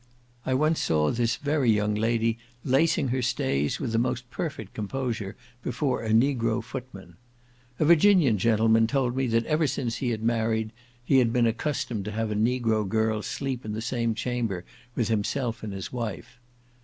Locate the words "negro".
6.09-6.63, 12.35-12.89